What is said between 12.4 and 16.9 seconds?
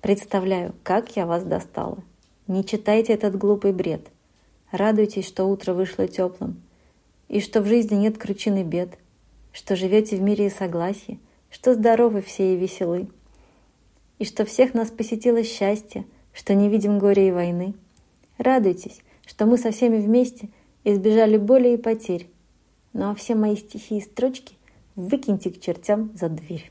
и веселы, и что всех нас посетило счастье, что не